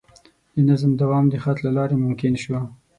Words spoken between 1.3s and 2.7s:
خط له لارې ممکن شو.